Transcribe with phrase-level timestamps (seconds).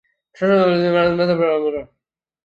[0.33, 1.87] 市树是一个城市的代表树木。